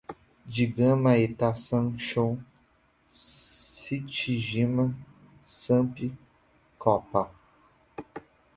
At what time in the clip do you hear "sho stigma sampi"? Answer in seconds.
1.99-6.07